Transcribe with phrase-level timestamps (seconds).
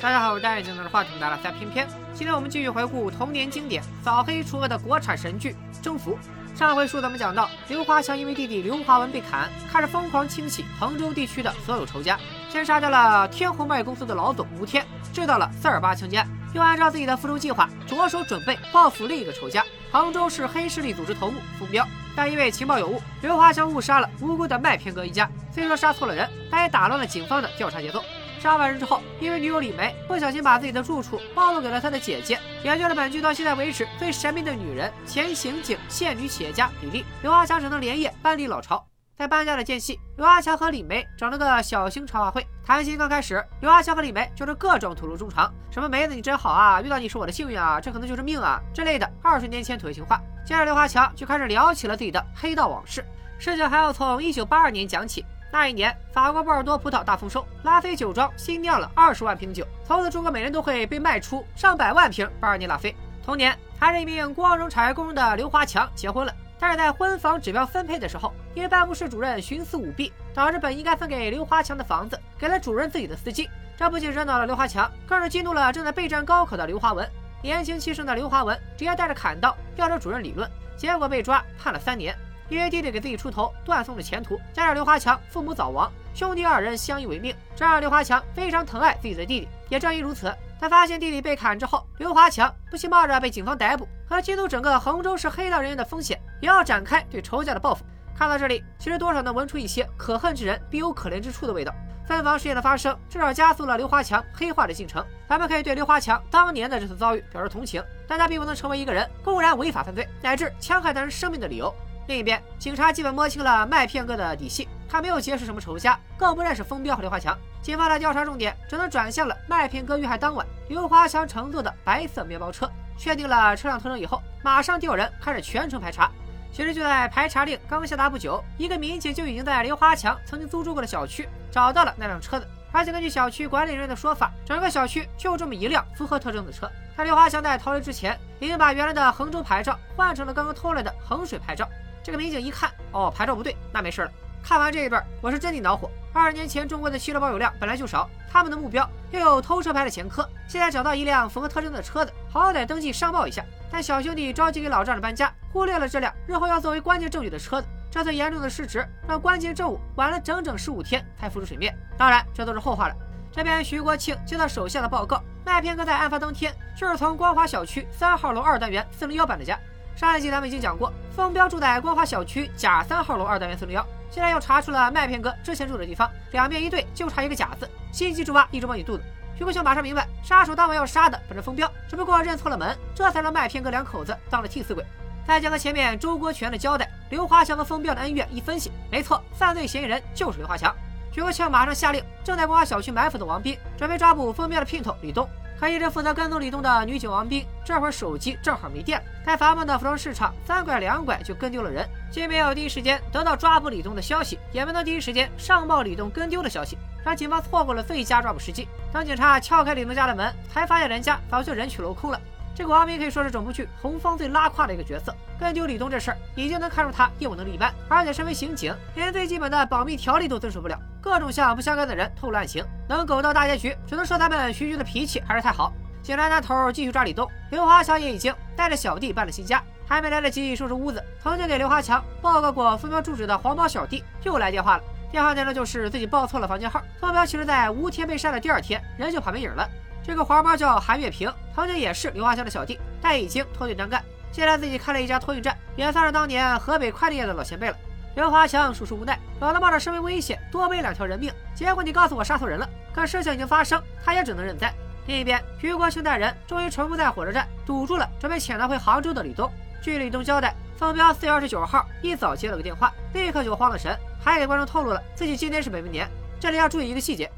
[0.00, 1.84] 大家好，我是戴眼镜拿着话筒的拉塞偏偏。
[2.14, 6.16] 今天我们继续回顾童年经典扫黑除恶的国产神剧《征服》。
[6.56, 12.16] 上回书咱们讲到，刘华强因为弟弟刘华文被砍，开始疯狂清洗衡州地区的所有仇家，
[12.48, 21.84] 先杀掉了天虹贸易公司的老总吴天，制造了四二八枪击案，又按照自己的复仇计划，着手准备报复另一个仇家——杭州市黑势力组织头目封彪。
[22.14, 25.28] 但因为情报有误，刘华强误杀了无辜的麦片哥一家。
[25.52, 28.00] 虽说杀错了人，但也打乱了警方的调查节奏。
[28.40, 37.04] 杀完人之后，因为女友李梅不小心把自己的住处暴露给了他的姐姐，也就是本剧到现在为止最神秘的女人——前刑警、现女企业家李丽。
[37.22, 38.84] 刘华强只能连夜搬离老巢。
[39.16, 42.46] 在搬家的间隙，刘华强和李梅整了个小型茶话会。
[42.64, 50.20] 谈心刚开始，刘华强和李梅就是各种吐露衷肠，什么梅子你真好啊，遇到你是我的幸运啊，这可能就是命啊之类的二十年前土味情话。
[50.46, 53.04] 接着，刘华强就开始聊起了自己的黑道往事。
[53.40, 55.24] 事情还要从一九八二年讲起。
[55.50, 62.94] 那一年，法国波尔多葡萄大丰收，拉菲酒庄新酿了二十万瓶酒，从此中国每年都会被卖出上百万瓶巴尔尼拉菲。
[63.24, 73.48] 同年，还是一名光荣产业工人的刘华强结婚了，但是在婚房指标分配的时候，因为办公室主任徇私舞弊，导致本应该分给刘华强的房子给了主任自己的司机。
[73.76, 77.08] 这不仅惹恼了刘华强，更是激怒了正在备战高考的刘华文。
[77.40, 82.14] 年轻气盛的刘华文直接带着砍刀要找主任理论，结果被抓，判了三年。
[82.48, 89.48] 因为弟弟给自己出头，断送了前途，加上刘华强父母早亡，兄弟二人相依为命，这让刘华强非常疼爱自己的弟弟。
[89.68, 97.84] 也正因如此，他发现弟弟被砍之后，刘华强不惜冒着被警方逮捕和激怒整个衡州市黑道人员的风险，也要展开对仇家的报复。
[98.16, 101.72] 看到这里，其实多少能闻出一些可恨之人必有可怜之处的味道。
[102.06, 105.04] 分房事件的发生，至少加速了刘华强黑化的进程。
[105.28, 111.72] 咱们可以对刘华强当年的这次遭遇表示同情，但他并不能成为一个人公然违法犯罪乃至戕害他人生命的理由。
[112.08, 117.36] 另一边，警察基本摸清了麦片哥的底细，他没有结识什么仇家，更不认识封彪和刘华强。
[117.60, 122.68] 警方的调查重点只能转向了麦片哥遇害当晚刘华强乘坐的白色面包车。
[122.96, 126.10] 确定了车辆特征以后，马上调人开始全程排查。
[126.50, 136.70] 其实就在排查令刚下达不久，一个民警就已经在刘华强曾经租住过的小区找到了那辆车子，而且根据小区管理人员的说法，整个小区就这么一辆符合特征的车。
[136.96, 141.68] 但刘华强在逃离之前，已经把原来的衡州牌照换成了刚刚偷来的衡水牌照。
[142.08, 144.10] 这个民警一看，哦，牌照不对，那没事了。
[144.42, 145.90] 看完这一段，我是真的恼火。
[146.10, 153.44] 二十年前，中国的汽车保有量本来就少，他们的目标又有偷车牌的前科，现在找到一辆符合特征的车子，好歹登记上报一下。
[153.70, 157.68] 但小兄弟着急给老丈人搬家，忽略了这辆日后要作为关键证据的车子。
[157.90, 161.76] 这次严重的失职，让关键证物晚了整整十五天才浮出水面。
[161.98, 162.94] 当然，这都是后话了。
[163.30, 169.58] 这边徐国庆接到手下的报告，麦片哥在案发当天就是从光华小区三号楼二单元四零幺搬的家。
[169.98, 173.84] 上一集咱们已经讲过，封彪住在光华小区甲三号楼二单元四零幺。
[174.08, 177.68] 现在又查出了麦片哥之前住的地方，两边一对，就差一个甲字。
[177.90, 179.02] 心机之蛙一直摸你肚子。
[179.36, 184.84] 徐国庆马上明白，杀手当晚要杀的不是封彪，只不过认错了门，这才让麦片哥两口子当了替死鬼。
[185.26, 190.72] 再结合前面周国权的交代，刘华强和封彪的恩怨一分析，没错，犯罪嫌疑人就是刘华强。
[191.10, 195.28] 徐国庆马上下令，正在光华小区埋伏的王斌，准备抓捕封彪的姘头李东。
[195.58, 208.68] 可一直负责跟踪李东的女警王斌，这会儿手机正好没电了，在繁忙的服装市场三拐两拐就跟丢了人，既没有第一时间得到抓捕李东的消息，也没能第一时间上报李东跟丢的消息，让警方错过了最佳抓捕时机。
[208.92, 212.20] 当警察撬开李东家的门，才发现人家早就人去楼空了。
[212.58, 220.76] 这个王斌可以说是整部剧红方最拉胯的一个角色，跟丢李东这事儿已经能看出他业务能力一般，而且身为刑警，连最基本的保密条例都遵守不了。
[221.00, 225.72] 各种向不相干的人透露案情，能苟到大结局，只能说他们徐局的脾气还是太好。
[226.02, 234.82] 警察那头继续抓李东，刘华强也已经带着小弟搬了新家，还没来得及收拾屋子，曾经给刘华强报告过封标住址的黄毛小弟又来电话了。
[235.12, 239.64] 电话内容就是自己报错了房间号，封标其实在吴天被杀的第二天人就跑没影了。
[240.08, 244.02] 这个黄毛叫韩月平，曾经也是刘华强的小弟，但已经脱队单干，
[244.32, 247.76] 现在自己开了一家托运站，也算是当年河北快递业的老前辈了。
[248.16, 252.66] 刘华强属实无奈，老子冒着生命危险多背两条人命，结果你告诉我杀错人了。
[252.94, 254.72] 可事情已经发生，他也只能认栽。
[255.06, 259.52] 另一边，徐国兴带人终于全部在火车站堵住了准备潜逃回杭州的李东。
[259.82, 263.94] 据李东交代，风标四月二十九号一早接了个电话，立刻就慌了神，
[264.24, 266.08] 还给观众透露了自己今天是本命年。
[266.40, 267.30] 这里要注意一个细节：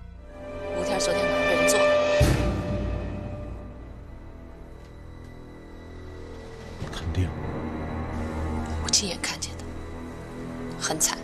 [0.78, 1.20] 吴天昨天
[7.12, 7.28] 定。
[8.82, 9.64] 我亲眼看见的，
[10.80, 11.18] 很惨。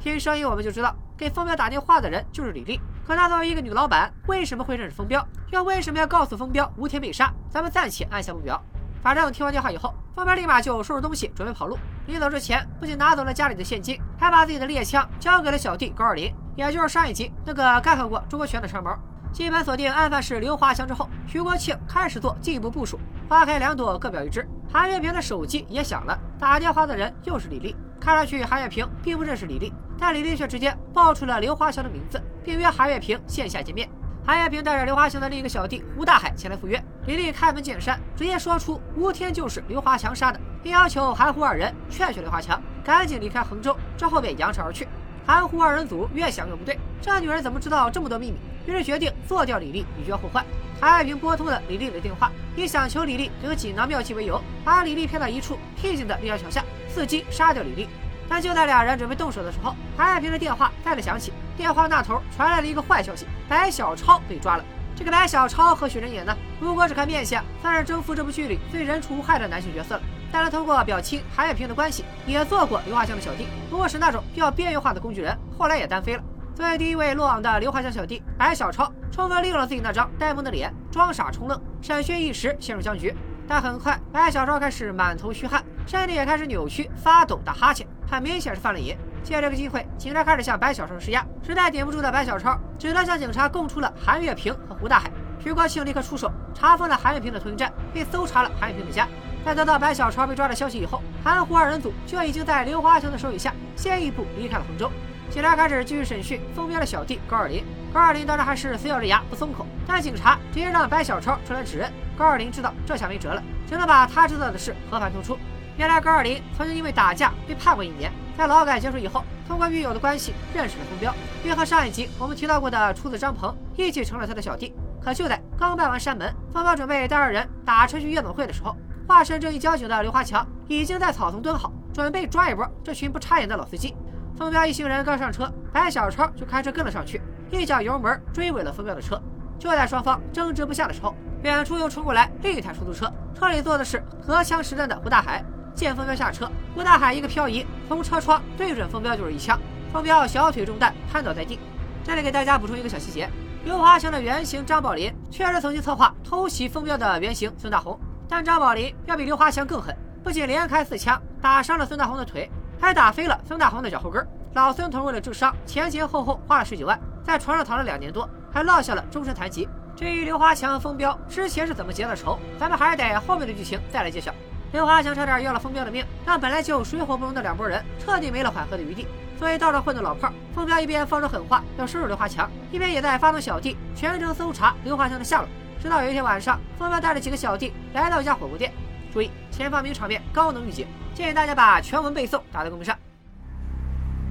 [0.00, 2.80] 听声音我们就知道，给风彪打电话的人就是李丽。
[3.06, 5.26] 可她作为一个女老板，为什么会认识风彪？
[5.50, 7.32] 又为什么要告诉风彪吴天被杀？
[7.48, 8.62] 咱们暂且按下不表。
[9.02, 11.78] 反正听完电话以后，风彪立马就收拾东西准备跑路。
[12.06, 18.98] 临走之前，不仅拿走了家里的现金，还把自己的猎枪交给了小弟高二林，也就是上一集那个干掉过周国权的长毛。
[19.32, 22.98] 基本锁定案犯是刘华强之后，徐国庆开始做进一步部署。
[23.28, 24.46] 花开两朵，各表一枝。
[24.74, 27.76] 韩月平的手机也响了，打电话的人又是李丽。
[28.00, 33.88] 看上去韩月平并不认识李丽，但李丽却直接报出了刘华强的名字，并约韩月平线下见面。
[34.26, 36.82] 韩月平带着刘华强的另一个小弟胡大海前来赴约。
[37.06, 44.88] 李丽开门见山，直接说出吴天就是刘华强杀的，并要求韩胡二人劝劝刘华强，赶紧离开衡州，之后便扬长而去。
[45.24, 48.38] 韩胡二人组越想越不对，这女人怎么知道这么多秘密？
[48.66, 50.44] 于是决定做掉李丽，以绝后患。
[50.80, 56.64] 韩爱萍拨通了李丽的电话，以想求李丽给个锦囊妙计为由，把李丽骗到一处僻静的立交桥下，
[56.94, 57.88] 伺机杀掉李丽。
[58.28, 64.64] 但就在俩人准备动手的时候，韩爱萍的电话再次响起，电话那头传来了一个坏消息：白小超被抓了。
[64.96, 66.36] 这个白小超和许人演呢？
[66.60, 70.02] 如果只看面相，算是征服这部剧里最人畜无害的男性角色了。
[70.32, 76.22] 但他通过表亲韩月平的关系，也做过刘华强的小弟，不过是那种比较边缘化的工具人，后来也单飞了。
[76.54, 83.12] 作为第一位落网的刘华强小弟，白小超充分利用了自己那张呆萌的脸，装傻充愣，审讯一时陷入僵局。
[83.48, 88.96] 但很快，白小超开始满头虚汗，身体也开始扭曲发抖，打哈欠，很明显是犯了瘾。
[89.24, 95.10] 借这个机会，警察开始向白小超施压，实在顶不住的白小超只得向警察供出了韩月平和胡大海。
[95.40, 99.08] 徐国庆立刻出手，查封了韩月平的通讯站，并搜查了韩月平的家。
[99.44, 104.88] 在得到白小超被抓的消息以后，韩胡二人组就已经在刘华强的手底下先一步离开了衡州。
[105.30, 107.64] 警察开始继续审讯封彪的小弟高二林。
[107.92, 111.92] 高二林当然还是死咬着牙不松口，但警察直接让白小超出来指认。
[112.16, 115.36] 高二林知道这下没辙了，只能把他知道的事和盘托出。
[115.76, 121.12] 原来高二林曾经因为打架被判过一年，在劳改结束以后，通过狱友的关系认识了封彪，
[121.42, 124.72] 并和上一集我们提到过的厨子张鹏一起成了他的小弟。
[125.02, 128.76] 可就在刚拜完山门，封彪准备带二人打车去夜总会的时候。
[129.06, 133.94] 化身正义交警的刘华强已经在草丛蹲好，准备抓一波这群不插眼的老司机。
[134.36, 139.20] 风彪一行人刚上车，白小超就开车跟了上去，一脚油门追尾了风彪的车。
[139.58, 145.44] 就在双方争执不下的时候，远处又冲过来另一台出租车，车里坐的是荷枪实弹的胡大海。
[145.74, 149.58] 见风彪下车，胡大海一个漂移，从车窗对准风彪就是一枪，
[149.92, 151.58] 风彪小腿中弹，瘫倒在地。
[152.04, 153.28] 这里给大家补充一个小细节：
[153.64, 157.98] 刘华强的原型张宝林确实曾经策划偷袭风彪的原型孙大红。
[158.28, 162.48] 但张宝林要比刘华强更狠，不仅连开四枪打伤了孙大红的腿，
[162.80, 164.26] 还打飞了孙大红的脚后跟。
[164.54, 169.68] 老孙头为了治伤，前前后后花了十几万，在床上躺了两年多，还落下了终身残疾。
[169.96, 174.32] 至于刘华强和风彪之前是怎么结的仇，咱们还是得后面的剧情再来揭晓。
[174.72, 179.06] 刘华强差点要了风彪的命，让本来就水火不容的两拨人彻底没了缓和的余地。
[179.38, 185.48] 作为道上混的老炮，风彪一边放着狠话要收拾刘华强，一边也在发动小弟全程搜查刘华强的下落。
[185.80, 188.72] 直到有一天晚上，风彪带着几个小弟来到一家火锅店。
[189.12, 192.98] 注意，前方名场面高能预警，建议大家把全文背诵打在公屏上。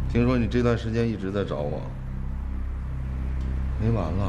[0.09, 1.81] 听说你这段时间一直在找我，
[3.81, 4.23] 没完了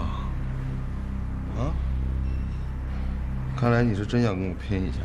[1.58, 1.74] 啊？
[3.56, 4.98] 看来你是真想跟我拼一下，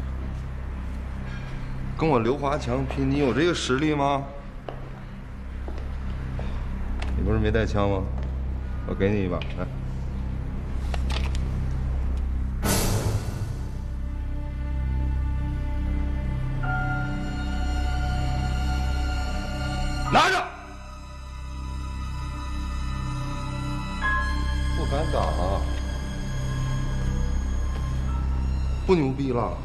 [1.98, 4.24] 跟我刘华强拼，你有这个实力吗？
[7.18, 8.04] 你不是没带枪吗？
[8.88, 9.79] 我给你一把，来。
[20.12, 20.44] 拿着，
[24.76, 25.20] 不敢打，
[28.88, 29.56] 不牛逼了，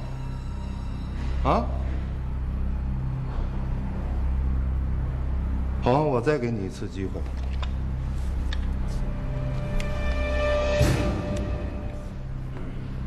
[1.44, 1.64] 啊？
[5.82, 7.20] 好，我再给你一次机会，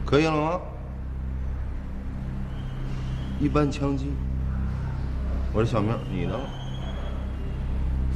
[0.05, 0.59] 可以了吗？
[3.39, 4.12] 一般枪击，
[5.53, 6.35] 我是小明，你呢？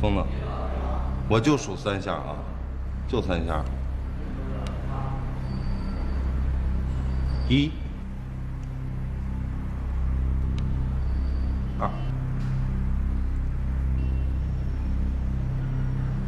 [0.02, 0.24] 疯子，
[1.30, 2.36] 我就数三下啊，
[3.08, 3.64] 就三下。
[7.48, 7.72] 一、
[11.80, 11.88] 二、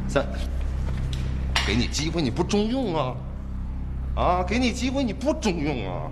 [0.08, 0.24] 三。
[1.66, 3.16] 给你机会你不中用啊！
[4.16, 6.12] 啊，给你机会你不中用啊！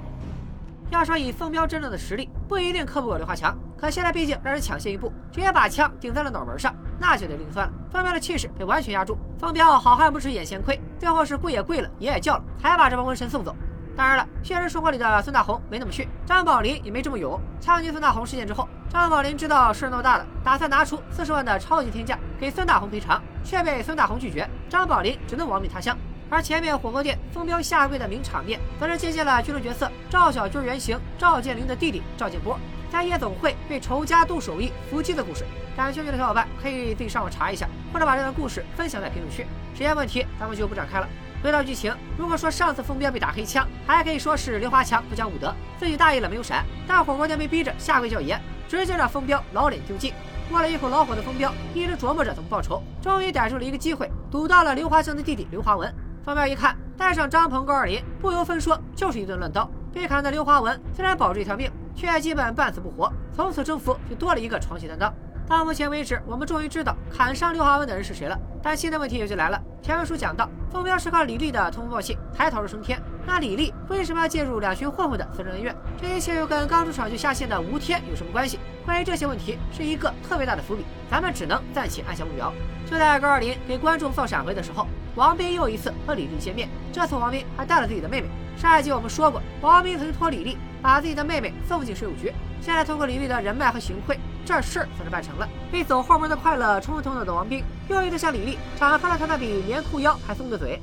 [0.89, 3.55] 要说以凤彪真正的实力，不一定克不过刘华强。
[3.77, 6.73] 可现在毕竟让人抢先一步，直接把枪顶在了脑门上。
[7.01, 7.73] 那就得另算了。
[7.91, 13.55] 方彪的气势被完全压住，方彪好汉不吃眼前亏，最后是跪也跪了，爷也叫了，才把这帮瘟神送走。
[13.97, 17.41] 当然了，现实生活里的孙大红没那么逊，张宝林也没这么勇。
[17.59, 25.97] 枪击孙大红事件之后，张宝林知道事闹大了，打算拿出四十万的超级天价给孙大红赔偿，却被孙大红拒绝，张宝林只能亡命他乡。
[26.29, 32.57] 而前面火锅店风彪下跪的名场面，则是借鉴了剧中角色赵小军原型赵建林的弟弟赵建波。
[32.91, 35.45] 在夜总会被仇家杜守义伏击的故事，
[35.77, 39.45] 感兴趣的小伙伴可以自己上网查一下，或者把这段故事分享在评论区。
[39.73, 41.07] 时间问题，咱们就不展开了。
[41.41, 50.13] 回到剧情，如果说上次风彪被打黑枪，还可以说是刘华强不讲武德，自己大意了没有闪，但火锅店被逼着下跪叫爷，直接让风彪老脸丢尽。
[50.49, 55.91] 过了一口老火的风彪一直琢磨着怎么报仇，终于逮住了一个机会，堵到了刘华强的弟弟刘华文。
[56.25, 59.67] 风彪一看带上张鹏、高二林，不由分说就是一顿乱刀。
[59.93, 61.71] 被砍的刘华文虽然保住一条命，
[62.01, 65.13] 却基本半死不活，从此征服就多了一个床戏担当。
[65.47, 68.35] 到目前为止，我们终于知道砍伤刘华文的人是谁了。
[68.63, 69.61] 但新的问题也就来了。
[69.83, 72.99] 前文书讲到，风彪是靠李丽的通风报信才逃出升天。
[73.27, 75.75] 那李丽为什么要介入两群混混的私人恩怨？
[76.01, 78.59] 这一切又跟刚出场就下线的吴天有什么关系？
[78.83, 82.51] 关于这些问题，是一个特别大的伏笔，咱们只能暂且按下不表。
[82.89, 86.67] 就在高二林给观众放闪回的时候，王斌又一次和李丽见面。
[86.91, 88.27] 这次王斌还带了自己的妹妹。
[88.57, 92.33] 上一集我们说过，王斌曾经托李丽把自己的妹妹送进税务局。
[92.59, 95.47] 现在通过李丽的人脉和行贿，这事儿算是办成了。
[95.71, 100.81] 被走后门的快乐冲昏头脑的王斌，用力的向李丽敞开了他那比棉裤腰还松的嘴。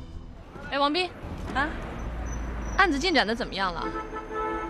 [0.70, 1.08] 哎，王斌，
[1.54, 1.68] 啊，
[2.76, 3.84] 案子进展的怎么样了？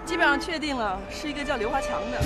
[0.04, 2.18] 基本上确定了，是一个叫刘华强的。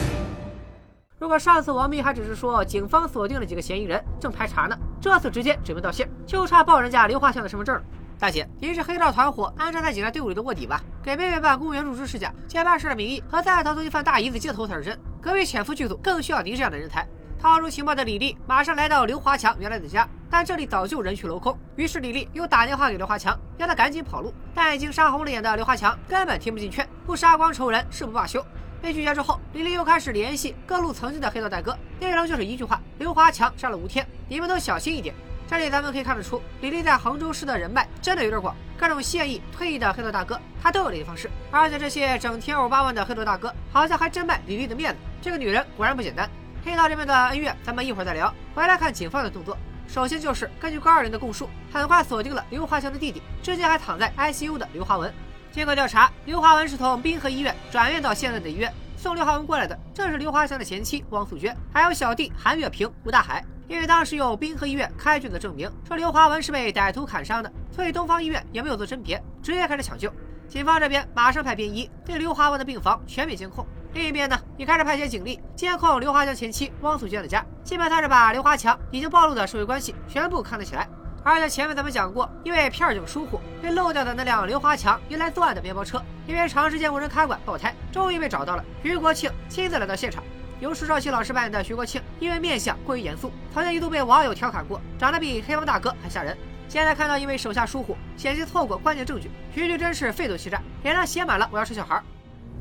[1.19, 7.83] 如果上次王斌还只是说警方锁定了几个嫌疑人，正排查呢，这次直接指名道姓，就差报人家刘华强的身份证了。
[8.23, 10.81] 大姐，您是黑道团伙安插在警察队伍里的卧底吧？
[11.03, 14.97] 给妹妹办公务员入职试假，借办事的名义和在逃罪犯大姨子接头才是真。
[15.21, 17.05] 隔壁潜伏剧组更需要您这样的人才。
[17.37, 21.59] 套出情报的李丽马上来到刘华强原来的家，但这里早就人去楼空。
[21.75, 24.33] 于是李丽又打电话给刘华强，让他赶紧跑路。
[24.55, 28.41] 但已经杀红了眼的刘华强根本听不进劝，不杀光仇人誓不罢休。
[28.81, 35.13] 被拒绝之后，李丽又开始联系各路曾经的黑道大哥，内容就是一句话：刘华强杀了吴天，你们都小心一点。
[35.53, 41.31] 这里咱们可以看得出，李丽在杭州市的人脉真的有点广，各种现役、退役的黑道大哥，他都有联系方式。
[41.51, 44.99] 而且这些整天欧巴万的黑道大哥，好像还真卖李丽的面子。
[45.21, 46.27] 这个女人果然不简单。
[46.65, 48.33] 黑道这边的恩怨，咱们一会儿再聊。
[48.55, 49.55] 回来看警方的动作，
[49.87, 55.13] 首先就是根据高二人的供述，很快锁定了刘华强的弟弟，之前还躺在 ICU 的刘华文。
[55.53, 58.73] 经过调查，刘华文是从滨河医院转院到现在的医院。
[58.97, 63.45] 送刘华文过来的正是刘华强的前妻汪素娟，还有小弟韩月平、吴大海。
[63.69, 70.13] 因为当时有滨河医院开具的证明，说刘华文是被歹徒砍伤的，所以东方医院也没有做甄别，直接开始抢救。
[70.49, 80.87] 警方这边马上派便衣对刘华文的病房全面监控，另一边呢，也开始派遣警力监控刘华强前妻汪素娟的家，基本上是把刘华强已经暴露的社会关系全部看了起来。
[81.25, 88.65] 而且前面咱们讲过，因为片警疏忽，被漏掉的那辆刘华强用来作案的面包车，因为长时间无人看管爆胎，终于被找到了。
[88.83, 90.23] 于国庆亲自来到现场，
[90.63, 96.39] 由石少奇老师扮演的徐国庆，因为面相过于严肃，曾经一度被网友调侃过，长得比黑帮大哥还吓人。
[96.69, 102.01] 现在看到因为手下疏忽，险些错过关键证据，徐局真是非斗气战，脸上写满了我要吃小孩。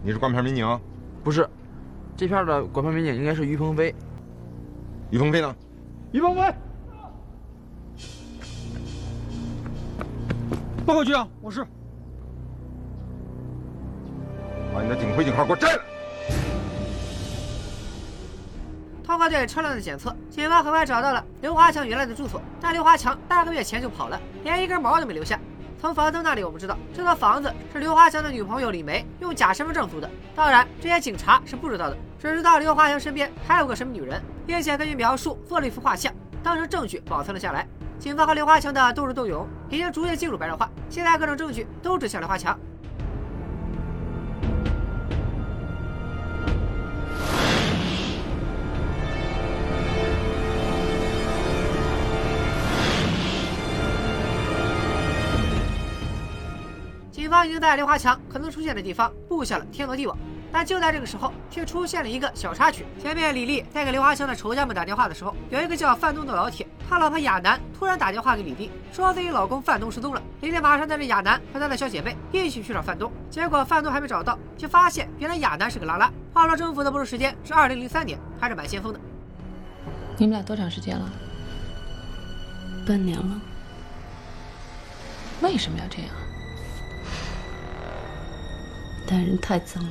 [0.01, 0.67] 你是管片民警？
[1.23, 1.47] 不是，
[2.17, 3.93] 这片的管片民警应该是于鹏飞。
[5.11, 5.55] 于鹏飞呢？
[6.11, 6.41] 于鹏飞。
[10.87, 11.63] 报告局长，我是。
[14.73, 15.90] 把你的警徽警号给我摘了。
[19.11, 22.41] 通过对车辆的检测，警方很快找到了刘华强原来的住所。
[22.61, 25.37] 但刘华强半个月前就跑了，连一根毛都没留下。
[25.81, 30.09] 从房东那里我们知道，这套房子是刘华强的女朋友李梅用假身份证租的。
[30.33, 37.67] 当然，这些警察是不知道的，只知道刘华强身边还有个什么女人，并且根据描述做了一幅画像，当成证据保存了下来。
[37.99, 42.57] 警方和刘华强的斗智斗勇已经逐渐进入白热化，现在各种证据都指向刘华强。
[57.31, 60.15] 方已经在刘华强可能出现的地方布下了天罗地网。
[60.53, 62.85] 但就在这个时候，却出现了一个小插曲。
[63.01, 70.21] 前面李丽在给刘华强的仇家们打电话的时候，有一个叫范东的老铁，他老婆亚楠突然打电话给李丽，说自己老公范东失踪了。
[70.41, 76.11] 李丽马上带着亚楠和她的小姐妹一起去找范东，结果范东还没找到，却发现原来亚楠是个拉拉。
[76.33, 78.99] 话说征服的不是时间，是二零零三年，还是蛮先锋的。
[80.17, 81.09] 你们俩多长时间了？
[82.85, 83.41] 半年了。
[85.39, 86.09] 为什么要这样？
[89.11, 89.89] 男人太脏了。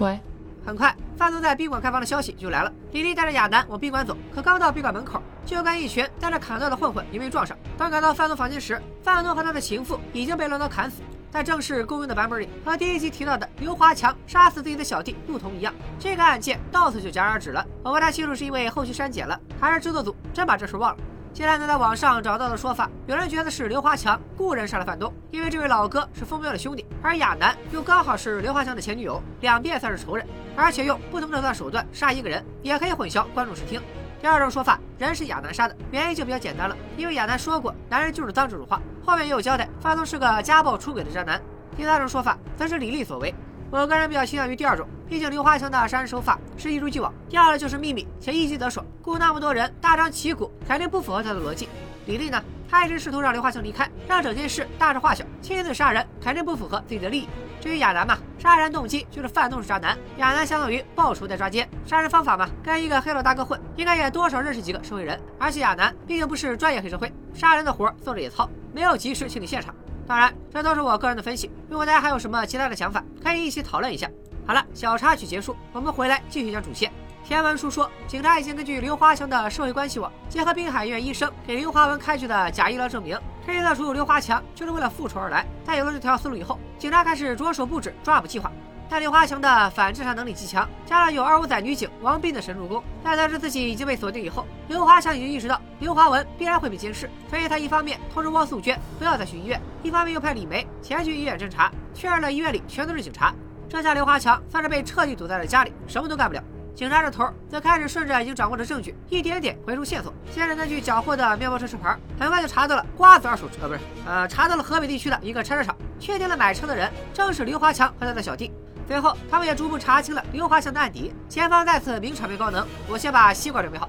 [0.00, 0.18] 喂，
[0.66, 2.72] 很快，范东在宾馆开房的消息就来了。
[2.90, 7.56] 李丽带着亚楠往宾馆走，可刚到宾馆门口，就跟一群带着砍刀的混混迎面撞上。
[7.78, 11.00] 当赶到范东房间时，范东和他的情妇已经被乱刀砍死。
[11.30, 17.64] 在正式公映的版本里，和第一集提到的刘华强杀死自己的小弟陆童一样，这个案件到此就戛然而止了。
[17.84, 21.02] 我不太清楚是因为后期删减了，还是制作组真把这事忘了。
[21.32, 33.80] 接下来在网上找到的说法，有人觉得是刘华强雇人杀了范东，因为这位老哥是风彪的兄弟，而亚楠又刚好是刘华强的前女友，两边算是仇人，而且用不同的手段杀一个人，也可以混淆观众视听。
[34.20, 41.40] 第二种说法，人是亚楠杀的，原因就比较简单了，因为亚楠说过男人就是脏这种话，后面也有交代，范东是个家暴出轨的渣男。
[41.74, 43.34] 第三种说法则是李丽所为。
[43.72, 51.70] 我个人比较倾向于第二种，毕竟刘华强的杀人手法是一如既往，要的就是秘密且一击得手，雇那么多人大张旗鼓，肯定不符合他的逻辑。
[52.04, 57.28] 李丽呢，她一直试图让刘华强离开，让整件事大事化小，亲自杀人肯定不符合自己的利益。
[57.62, 65.18] 至于亚楠嘛，杀人动机就是范东是渣男，亚楠相当于报仇在抓奸，杀人方法嘛，跟一个黑道大哥混，应该也多少认识几个社会人。
[65.38, 69.74] 而且亚楠毕竟不是专业黑社会，杀人的活做的也糙，没有及时清理现场。
[70.06, 71.50] 当然，这都是我个人的分析。
[71.68, 74.10] 如果大家还有什么其他的想法，可以一起讨论一下。
[74.46, 76.92] 好了，小插曲结束，我们回来继续讲主线。
[77.24, 83.16] 天文书说，警察已经根据刘华强的社会关系网，结合滨海医院医生给刘华文开具的假医疗证明，
[83.46, 85.46] 推测出刘华强就是为了复仇而来。
[85.64, 88.50] 在有了这条思路以后，警察开始着手布置抓捕计划。
[88.92, 103.32] 但刘华强的反侦查能力极强，加上有二五仔女警王斌的神助攻，在得知自己已经被锁定以后，刘华强已经意识到刘华文必然会被监视，所以他一方面通知汪素娟不要再去医院，一方面又派李梅前去医院侦查，确认了医院里全都是警察。
[103.66, 106.44] 这下刘华强算是被彻底堵在了家里，什么都干不了。
[106.74, 110.12] 警察这头则开始顺着已经掌握的证据，一点点回收线索。
[110.30, 118.52] 先是根据缴获的面包车车牌，很快就查到了瓜子二手车，不是，呃，查到了河北地区的一个车车厂，确定了买车的人正是刘华强和他的小弟。
[118.86, 121.14] 随后，他们也逐步查清了刘华强的案底。
[121.28, 123.88] 前方再次明场面高能，我先把西瓜准备好。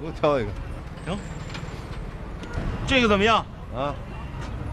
[0.00, 0.50] 给我挑一个。
[1.06, 1.18] 行。
[2.86, 3.44] 这个怎么样？
[3.74, 3.94] 啊，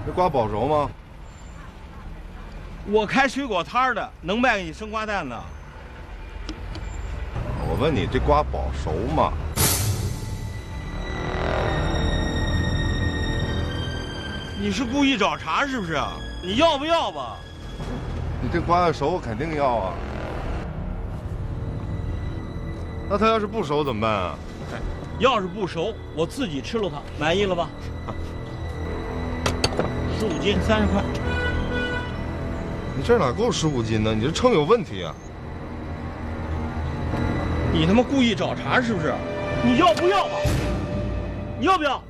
[0.05, 0.89] 这瓜保熟吗？
[2.88, 5.36] 我开水果摊的，能卖给你生瓜蛋子。
[7.67, 9.31] 我问你，这瓜保熟吗？
[14.60, 16.00] 你是故意找茬是不是？
[16.43, 17.38] 你要不要吧？
[18.53, 19.93] 你这瓜要熟，我肯定要啊。
[23.10, 24.36] 那他要是不熟怎么办啊？
[25.20, 27.70] 要是不熟，我自己吃了它，满意了吧？
[30.20, 31.01] 十五斤，三十块。
[32.98, 34.13] 你这哪够十五斤呢？
[34.13, 35.16] 你这秤有问题啊！
[37.72, 39.14] 你他妈故意找茬是不是？
[39.64, 40.31] 你要不要吧？
[41.57, 42.03] 你要不要？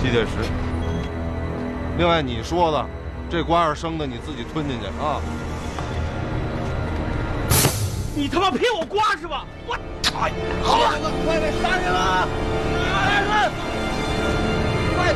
[0.00, 0.57] 七点十。
[1.98, 2.86] 另外你说的，
[3.28, 5.20] 这瓜是生的，你自己吞进去啊！
[8.14, 9.44] 你他妈骗我瓜是吧？
[9.66, 10.30] 我操！
[10.62, 10.78] 好，
[11.26, 12.28] 快点杀人了！
[12.94, 13.50] 杀人！
[14.96, 15.12] 快，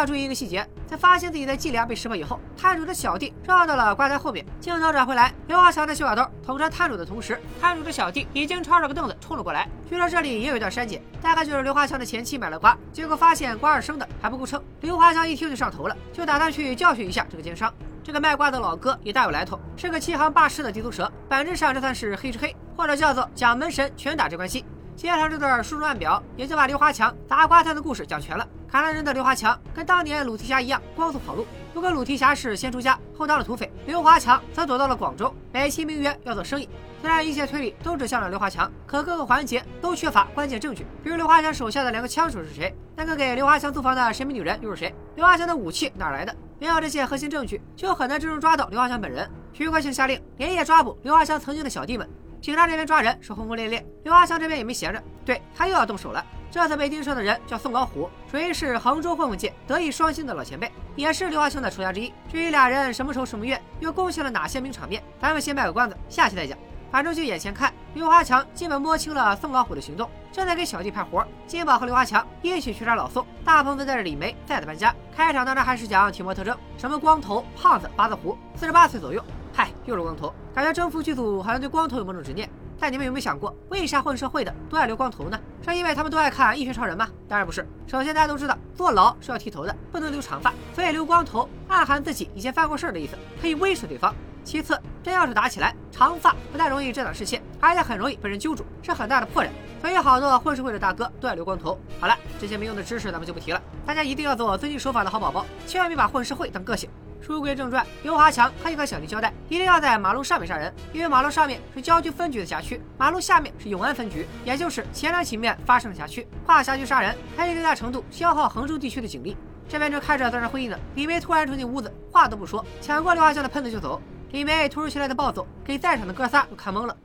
[0.00, 4.44] 要注意一个细节，在发现自己的伎俩被识破以后，摊主的小弟绕到了瓜摊后面。
[4.58, 9.68] 镜头转回来，刘华强的小把刀捅穿摊主的同时，摊主的小弟已经抄着个凳子冲了过来。
[9.90, 14.62] 据说这里也有一段删减，大概就是刘华强的前妻买了瓜，结果发现瓜是生的，还不够称。
[14.80, 17.70] 刘华强一听就上头了，就打算去教训一下这个奸商。
[18.02, 24.64] 这个卖瓜的老哥也大有来头，是个欺行霸市的地头蛇，本质上这算是黑吃黑，或者叫做蒋门神拳打这关系。
[25.00, 28.46] 接上这段书中案表，也就把刘华强砸瓜摊的故事讲全了。
[28.68, 36.68] 砍了人的刘华强跟当年鲁提辖一样光速跑路，不过鲁提辖是先出家后当了土匪，刘华强则躲到了广州，美其名曰要做生意。
[37.00, 40.84] 虽然一切推理都指向了刘华强，可各个环节都缺乏关键证据。
[41.02, 42.70] 比如刘华强手下的两个枪手是谁？
[42.94, 44.94] 那个给刘华强租房的神秘女人又是谁？
[45.16, 46.36] 刘华强的武器哪来的？
[46.58, 49.26] 没有这些核心证据，就很难真正抓到刘华强本人。
[49.54, 52.06] 徐国庆下令连夜抓捕刘华强曾经的小弟们。
[52.40, 56.24] 警察这边抓人是轰轰烈烈，刘华强这边也没闲着，对他又要动手了。
[56.50, 62.12] 这次被盯上的人叫宋老虎，属于是杭州混混界德艺双馨的老前辈，也是刘华强的仇家之一。
[62.32, 66.58] 至于俩人什么仇什么怨，又贡献了哪些名场面，咱们先卖个关子，下期再讲。
[66.90, 71.24] 反正就眼前看，刘华强基本摸清了宋老虎的行动，正在给小弟派活。
[71.46, 74.92] 金宝和刘华强一起去杀老宋，大鹏则带着李梅再次搬家。
[75.14, 79.22] 开场当然还是讲体貌特征，什么光头、胖子、八字胡，四十八岁左右。
[79.52, 82.48] 嗨，又是光头，感觉征服剧组好像对光头有某种执念。
[82.82, 85.38] 但你们有没有想过，为啥混社会的都爱留光头呢？
[85.62, 87.06] 是因为他们都爱看《一拳超人》吗？
[87.28, 87.66] 当然不是。
[87.86, 94.14] 首先大家都知道，坐牢是要剃头的，不能留长发，所以留光头暗含自己以前犯过事儿的意思，可以威慑对方。
[94.42, 99.48] 其次，真要是打起来，长发不但容易遮挡视线，而且很容易被人揪住，是很大的破绽。
[99.82, 101.78] 所以好多混社会的大哥都爱留光头。
[102.00, 106.88] 好了，这些没用的知识咱们就不提了，大家一定要做遵纪守法的好宝宝，千万别把混社会当个性。
[107.20, 116.26] 书归正传，刘华强可以和小弟交代，一定要在马路上面杀人，因为马路上面是郊区分局的辖区，马路下面是永安分局，也就是前两起面发生的辖区。
[116.46, 119.36] 跨辖区杀人可以最大程度消耗衡州地区的警力。
[119.68, 124.00] 这边正开着作战会议呢，李梅突然冲进屋子，话都不说，抢过刘华强的喷子就走。
[124.32, 126.96] 李梅突如其来的暴走，给在场的哥仨都看懵了。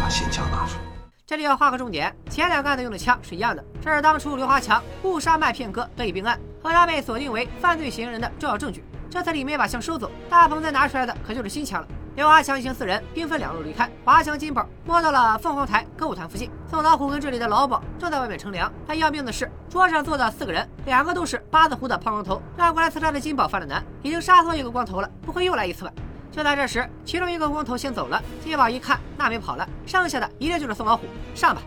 [0.00, 0.82] 把新枪拿出来。
[1.24, 6.38] 这里要画个重点，前两个案子用的枪是一样的，这是当初刘华强误杀麦片哥得以并案。
[6.62, 8.84] 和他被锁定为犯罪嫌疑人的重要证据。
[9.10, 10.10] 这次里面把枪收走。
[10.30, 11.88] 大鹏再拿出来的可就是新枪了。
[12.14, 16.50] 刘华强一行四人兵分两路离开，华强金宝摸到了凤凰台歌舞团附近。
[16.70, 18.70] 宋老虎跟这里的老鸨正在外面乘凉。
[18.86, 22.40] 但要命的是，桌上坐的四个人，两个都是八字胡的胖光头。
[22.56, 25.92] 让过来刺杀的金宝犯了难，已经杀错一个光头了，不会又来一次吧？
[26.30, 28.22] 就在这时，其中一个光头先走了。
[28.44, 31.04] 金宝一看，那没跑了，剩下的一定就是宋老虎。
[31.34, 31.62] 上吧！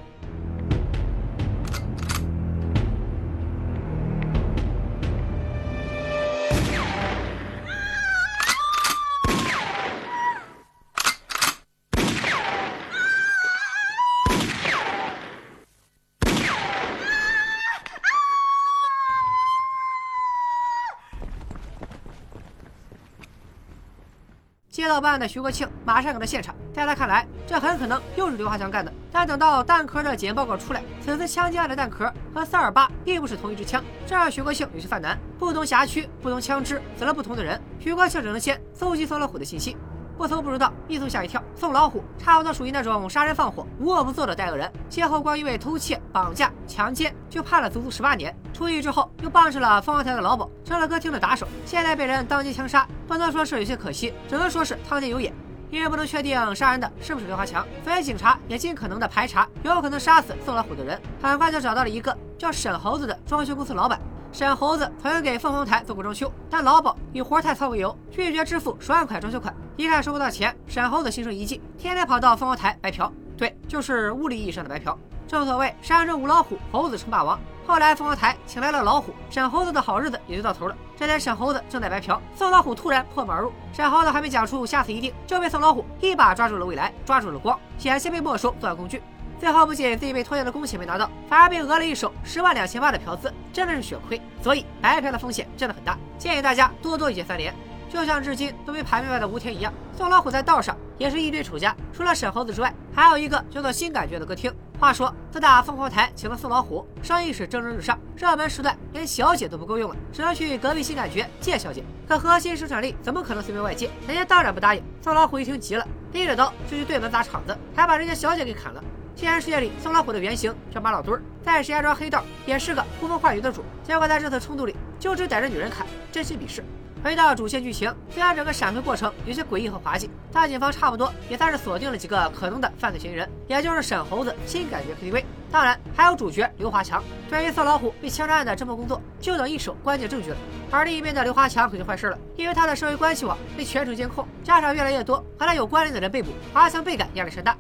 [24.86, 28.94] 接到报案的徐国庆马上赶到现场，在他看来，这很可能又是刘华强干的。
[29.12, 35.18] 但等到弹壳的检验报告出来，此次枪击案的弹壳和四二八并不是同一支枪，这让徐国庆有些犯难。
[35.40, 39.76] 不同辖区、不同枪支，死了不同的人，徐国庆只能先搜集宋老虎的信息。
[40.20, 41.44] 不搜不知道，一搜吓一跳。
[41.56, 48.34] 宋老虎差不多属于那种杀人放火、无恶不作的带恶人，先后光因为偷窃、绑架、强奸就判了足足十八年。
[48.56, 55.34] 出狱之后又傍上了凤凰台的老鸨，成了歌厅的打手，现在被人当街枪杀，不能说是有些可惜，只能说是苍天有眼。
[55.70, 60.98] 因为不能确定杀人的是不是刘华强，所以警察也尽可能的排查有可能杀死宋老虎的人。
[61.22, 64.00] 很快就找到了一个叫沈猴子的装修公司老板。
[64.32, 69.54] 沈猴子曾经给凤凰台做过装修，但老鸨以活太糙为由，拒绝支付十万块装修款。
[69.76, 73.12] 一看收不到钱，沈猴子心生一计，天天跑到凤凰台白嫖。
[73.36, 74.98] 对，就是物理意义上的白嫖。
[75.28, 77.38] 正所谓山中无老虎，猴子称霸王。
[77.68, 80.78] 后来凤凰台请来了老虎，沈猴子的好日子也就到头了。
[80.96, 89.02] 这天沈猴子正在白嫖，宋老虎突然破门而入，沈猴子还没讲出下次一定，就被宋老虎一把抓住了未来，抓住了光，险些被没收作案工具。
[89.40, 94.22] 最后不仅自己被拖欠的工钱没拿到，反而被讹了一手十万两千八的嫖资，真的是血亏。
[94.42, 97.54] 所以白嫖的风险真的很大，建议大家多多一键三连。
[97.90, 104.54] 就像至今都没排明白的吴天一样，宋老虎在道上也是一堆仇家，除了沈猴子之外，还有一个叫做新感觉的歌厅。
[104.78, 111.82] 话说自打凤凰台请了宋老虎，生意是蒸蒸日上，热门时段连小姐都不够用了，只能去隔壁新感觉借小姐。
[112.08, 113.90] 可核心生产力怎么可能随便外借？
[114.06, 114.84] 人家当然不答应。
[115.02, 118.84] 宋老虎一听急了，拎着刀就去对门砸场子，还把人家小姐给砍了。
[119.16, 123.64] 现实世界里，宋老虎的原型叫马老墩儿，在石家庄黑道也是个呼风唤雨的主。
[123.82, 126.62] 结果在这次冲突里，就只逮着女人砍，真心鄙视。
[127.06, 137.04] 回到主线剧情，虽然整个闪回过程有些诡异和滑稽，但警方差不多也算是锁定了几个可能的犯罪嫌疑人，也就是沈猴子、新感觉 KTV，当然还有主角刘华强。
[137.30, 140.38] 对于色老虎被枪杀案的侦破工作，就等一手关键证据了。
[140.72, 147.54] 而另一边的刘华强可就坏事了，因为他的社会关系网被全程监控，加上越来越多和他有关联的人被捕，华强倍感压力山大。《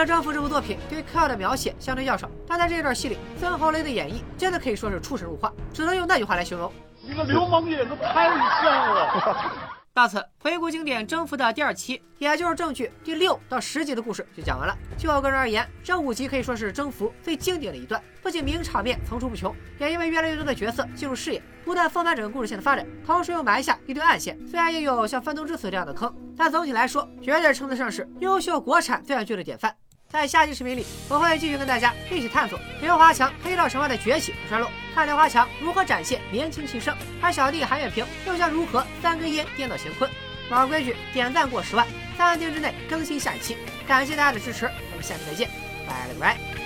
[0.00, 8.30] 极乐征服》这部作品对嗑药的描写相对较少，但在这段戏里，孙红雷的演绎真的可以说是出神入化，只能用那句话来形容：你个流氓演的太
[8.62, 9.60] 像了。
[9.92, 14.74] 到此，回顾经典《征服》的第二期，也就是正剧第六到十集的故事就讲完了。
[14.96, 24.38] 就我个人而言，这五集可以说是《征服》最经典的一段，不仅名场面层出不穷，也因为越来越多的角色进入视野，不断丰满整个故事线的发展，同时又埋下一堆暗线。
[24.46, 29.74] 虽然也有像《翻东之死》这样的坑，但总体来说，绝对称得上是优秀国产罪案剧的典范。
[30.10, 40.10] 在下期视频里，我会继续跟大家一起探索刘华强黑道神话的崛起和衰落，看刘华强如何展现年轻气盛，而小弟韩月平又将如何三根烟颠倒乾坤。
[40.50, 41.86] 老规矩，点赞过十万，
[42.18, 43.56] 三天之内更新下一期。
[43.86, 45.48] 感谢大家的支持，我们下期再见，
[45.86, 46.59] 拜了个拜。